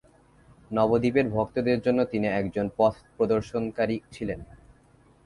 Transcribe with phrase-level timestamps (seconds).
[0.71, 4.39] নবদ্বীপের ভক্তদের জন্য তিনি একজন পথ প্রদর্শনকারী ছিলেন।